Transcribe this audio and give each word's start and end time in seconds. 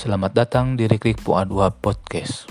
Selamat 0.00 0.32
datang 0.32 0.80
di 0.80 0.88
Rikrik 0.88 1.20
Puadua 1.20 1.68
Podcast. 1.68 2.48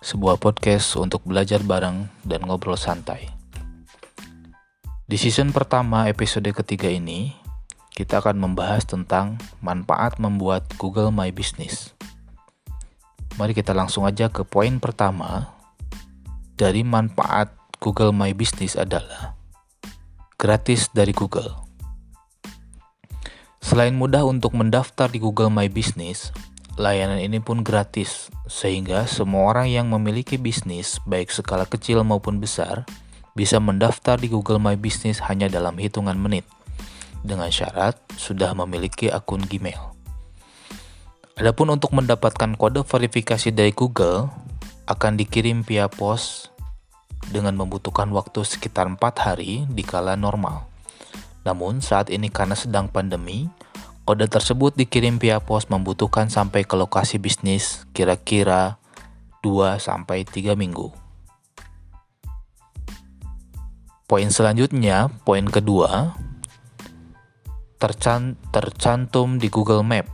Sebuah 0.00 0.40
podcast 0.40 0.96
untuk 0.96 1.20
belajar 1.28 1.60
bareng 1.60 2.08
dan 2.24 2.40
ngobrol 2.48 2.72
santai. 2.72 3.28
Di 5.04 5.20
season 5.20 5.52
pertama 5.52 6.08
episode 6.08 6.48
ketiga 6.56 6.88
ini 6.88 7.36
Kita 7.92 8.24
akan 8.24 8.40
membahas 8.40 8.88
tentang 8.88 9.36
manfaat 9.60 10.16
membuat 10.16 10.72
Google 10.80 11.12
My 11.12 11.36
Business. 11.36 11.92
Mari 13.36 13.52
kita 13.52 13.76
langsung 13.76 14.08
aja 14.08 14.32
ke 14.32 14.40
poin 14.40 14.80
pertama 14.80 15.52
Dari 16.56 16.80
manfaat 16.80 17.52
Google 17.76 18.16
My 18.16 18.32
Business 18.32 18.72
adalah 18.72 19.36
Gratis 20.40 20.88
dari 20.96 21.12
Google 21.12 21.67
Selain 23.68 23.92
mudah 23.92 24.24
untuk 24.24 24.56
mendaftar 24.56 25.12
di 25.12 25.20
Google 25.20 25.52
My 25.52 25.68
Business, 25.68 26.32
layanan 26.80 27.20
ini 27.20 27.36
pun 27.36 27.60
gratis, 27.60 28.32
sehingga 28.48 29.04
semua 29.04 29.44
orang 29.52 29.68
yang 29.68 29.92
memiliki 29.92 30.40
bisnis, 30.40 30.96
baik 31.04 31.28
skala 31.28 31.68
kecil 31.68 32.00
maupun 32.00 32.40
besar, 32.40 32.88
bisa 33.36 33.60
mendaftar 33.60 34.16
di 34.16 34.32
Google 34.32 34.56
My 34.56 34.72
Business 34.80 35.20
hanya 35.28 35.52
dalam 35.52 35.76
hitungan 35.76 36.16
menit, 36.16 36.48
dengan 37.20 37.52
syarat 37.52 38.00
sudah 38.16 38.56
memiliki 38.56 39.12
akun 39.12 39.44
Gmail. 39.44 39.92
Adapun 41.36 41.68
untuk 41.68 41.92
mendapatkan 41.92 42.56
kode 42.56 42.88
verifikasi 42.88 43.52
dari 43.52 43.76
Google, 43.76 44.32
akan 44.88 45.20
dikirim 45.20 45.60
via 45.60 45.92
pos 45.92 46.48
dengan 47.28 47.52
membutuhkan 47.52 48.08
waktu 48.16 48.48
sekitar 48.48 48.88
4 48.88 48.96
hari 49.20 49.68
di 49.68 49.84
kala 49.84 50.16
normal. 50.16 50.77
Namun 51.48 51.80
saat 51.80 52.12
ini 52.12 52.28
karena 52.28 52.52
sedang 52.52 52.92
pandemi, 52.92 53.48
kode 54.04 54.28
tersebut 54.28 54.76
dikirim 54.76 55.16
via 55.16 55.40
pos 55.40 55.72
membutuhkan 55.72 56.28
sampai 56.28 56.68
ke 56.68 56.76
lokasi 56.76 57.16
bisnis 57.16 57.88
kira-kira 57.96 58.76
2 59.40 59.80
sampai 59.80 60.28
3 60.28 60.52
minggu. 60.52 60.92
Poin 64.04 64.28
selanjutnya, 64.28 65.08
poin 65.24 65.48
kedua, 65.48 66.12
tercan 67.80 68.36
tercantum 68.52 69.40
di 69.40 69.48
Google 69.48 69.80
Map. 69.80 70.04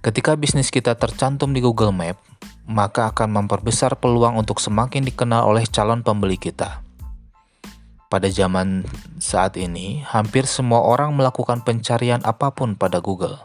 Ketika 0.00 0.40
bisnis 0.40 0.72
kita 0.72 0.96
tercantum 0.96 1.52
di 1.52 1.60
Google 1.60 1.92
Map, 1.92 2.16
maka 2.64 3.12
akan 3.12 3.44
memperbesar 3.44 4.00
peluang 4.00 4.40
untuk 4.40 4.56
semakin 4.56 5.04
dikenal 5.04 5.44
oleh 5.44 5.68
calon 5.68 6.00
pembeli 6.00 6.40
kita. 6.40 6.87
Pada 8.08 8.32
zaman 8.32 8.88
saat 9.20 9.60
ini, 9.60 10.00
hampir 10.00 10.48
semua 10.48 10.80
orang 10.80 11.12
melakukan 11.12 11.60
pencarian 11.60 12.24
apa 12.24 12.56
pun 12.56 12.72
pada 12.72 13.04
Google. 13.04 13.36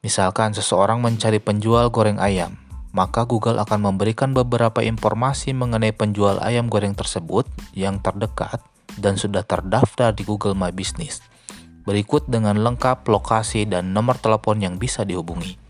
Misalkan 0.00 0.56
seseorang 0.56 1.04
mencari 1.04 1.36
penjual 1.36 1.92
goreng 1.92 2.16
ayam, 2.16 2.56
maka 2.96 3.28
Google 3.28 3.60
akan 3.60 3.92
memberikan 3.92 4.32
beberapa 4.32 4.80
informasi 4.80 5.52
mengenai 5.52 5.92
penjual 5.92 6.40
ayam 6.40 6.72
goreng 6.72 6.96
tersebut 6.96 7.44
yang 7.76 8.00
terdekat 8.00 8.64
dan 8.96 9.20
sudah 9.20 9.44
terdaftar 9.44 10.16
di 10.16 10.24
Google 10.24 10.56
My 10.56 10.72
Business. 10.72 11.20
Berikut 11.84 12.24
dengan 12.24 12.56
lengkap 12.64 13.04
lokasi 13.04 13.68
dan 13.68 13.92
nomor 13.92 14.16
telepon 14.16 14.64
yang 14.64 14.80
bisa 14.80 15.04
dihubungi. 15.04 15.60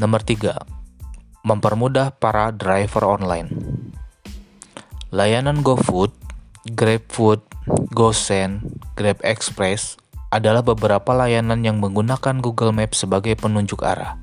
Nomor 0.00 0.24
3. 0.24 1.44
Mempermudah 1.44 2.16
para 2.16 2.48
driver 2.56 3.04
online. 3.04 3.69
Layanan 5.10 5.66
GoFood, 5.66 6.14
GrabFood, 6.70 7.42
GoSend, 7.90 8.62
Grab 8.94 9.18
Express 9.26 9.98
adalah 10.30 10.62
beberapa 10.62 11.10
layanan 11.10 11.66
yang 11.66 11.82
menggunakan 11.82 12.38
Google 12.38 12.70
Maps 12.70 13.02
sebagai 13.02 13.34
penunjuk 13.34 13.82
arah. 13.82 14.22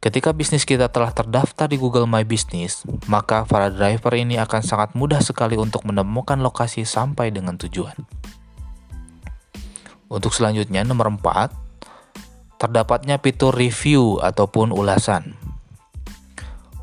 Ketika 0.00 0.32
bisnis 0.32 0.64
kita 0.64 0.88
telah 0.88 1.12
terdaftar 1.12 1.68
di 1.68 1.76
Google 1.76 2.08
My 2.08 2.24
Business, 2.24 2.88
maka 3.12 3.44
para 3.44 3.68
driver 3.68 4.16
ini 4.16 4.40
akan 4.40 4.64
sangat 4.64 4.96
mudah 4.96 5.20
sekali 5.20 5.60
untuk 5.60 5.84
menemukan 5.84 6.40
lokasi 6.40 6.88
sampai 6.88 7.28
dengan 7.28 7.60
tujuan. 7.60 8.08
Untuk 10.08 10.32
selanjutnya, 10.32 10.80
nomor 10.80 11.12
4, 11.12 11.52
terdapatnya 12.56 13.20
fitur 13.20 13.52
review 13.52 14.16
ataupun 14.16 14.72
ulasan. 14.72 15.41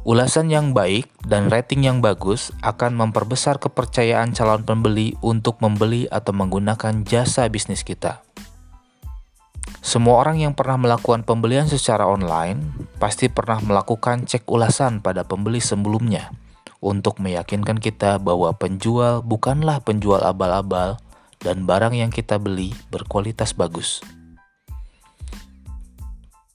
Ulasan 0.10 0.50
yang 0.50 0.74
baik 0.74 1.06
dan 1.30 1.54
rating 1.54 1.86
yang 1.86 2.02
bagus 2.02 2.50
akan 2.66 2.98
memperbesar 2.98 3.62
kepercayaan 3.62 4.34
calon 4.34 4.66
pembeli 4.66 5.14
untuk 5.22 5.62
membeli 5.62 6.10
atau 6.10 6.34
menggunakan 6.34 7.06
jasa 7.06 7.46
bisnis 7.46 7.86
kita. 7.86 8.26
Semua 9.86 10.18
orang 10.26 10.42
yang 10.42 10.58
pernah 10.58 10.82
melakukan 10.82 11.22
pembelian 11.22 11.70
secara 11.70 12.10
online 12.10 12.90
pasti 12.98 13.30
pernah 13.30 13.62
melakukan 13.62 14.26
cek 14.26 14.50
ulasan 14.50 14.98
pada 14.98 15.22
pembeli 15.30 15.62
sebelumnya 15.62 16.34
untuk 16.82 17.22
meyakinkan 17.22 17.78
kita 17.78 18.18
bahwa 18.18 18.50
penjual 18.58 19.22
bukanlah 19.22 19.78
penjual 19.86 20.26
abal-abal 20.26 20.98
dan 21.38 21.70
barang 21.70 21.94
yang 21.94 22.10
kita 22.10 22.42
beli 22.42 22.74
berkualitas 22.90 23.54
bagus. 23.54 24.02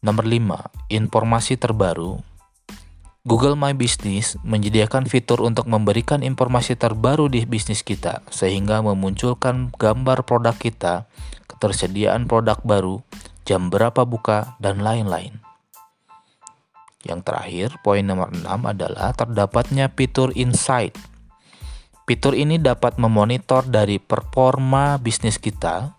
Nomor 0.03 0.26
5, 0.26 0.91
informasi 0.91 1.54
terbaru 1.54 2.34
Google 3.25 3.57
My 3.57 3.73
Business 3.73 4.37
menyediakan 4.45 5.09
fitur 5.09 5.41
untuk 5.41 5.65
memberikan 5.65 6.21
informasi 6.21 6.77
terbaru 6.77 7.33
di 7.33 7.49
bisnis 7.49 7.81
kita, 7.81 8.21
sehingga 8.29 8.85
memunculkan 8.85 9.73
gambar 9.73 10.29
produk 10.29 10.53
kita, 10.53 11.09
ketersediaan 11.49 12.29
produk 12.29 12.61
baru, 12.61 13.01
jam 13.49 13.73
berapa 13.73 14.05
buka, 14.05 14.61
dan 14.61 14.85
lain-lain. 14.85 15.41
Yang 17.01 17.21
terakhir, 17.25 17.69
poin 17.81 18.05
nomor 18.05 18.29
6 18.29 18.45
adalah 18.45 19.17
terdapatnya 19.17 19.89
fitur 19.89 20.29
Insight. 20.37 20.93
Fitur 22.05 22.37
ini 22.37 22.61
dapat 22.61 23.01
memonitor 23.01 23.65
dari 23.65 23.97
performa 23.97 25.01
bisnis 25.01 25.41
kita, 25.41 25.97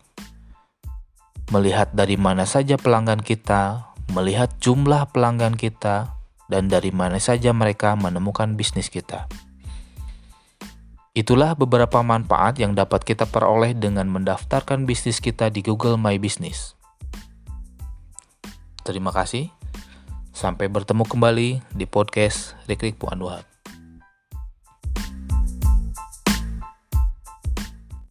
melihat 1.49 1.89
dari 1.89 2.21
mana 2.21 2.45
saja 2.45 2.77
pelanggan 2.77 3.25
kita, 3.25 3.97
melihat 4.13 4.53
jumlah 4.61 5.09
pelanggan 5.09 5.57
kita, 5.57 6.14
dan 6.51 6.69
dari 6.69 6.93
mana 6.93 7.17
saja 7.17 7.51
mereka 7.51 7.97
menemukan 7.97 8.53
bisnis 8.53 8.91
kita. 8.91 9.25
Itulah 11.15 11.55
beberapa 11.55 12.03
manfaat 12.03 12.59
yang 12.59 12.75
dapat 12.75 13.07
kita 13.07 13.23
peroleh 13.23 13.71
dengan 13.71 14.11
mendaftarkan 14.11 14.83
bisnis 14.83 15.23
kita 15.23 15.47
di 15.47 15.63
Google 15.63 15.95
My 15.95 16.19
Business. 16.19 16.75
Terima 18.83 19.15
kasih. 19.15 19.47
Sampai 20.35 20.67
bertemu 20.67 21.07
kembali 21.07 21.63
di 21.71 21.85
podcast 21.87 22.59
Rikrik 22.67 22.99
Puan 22.99 23.23
Wahab. 23.23 23.54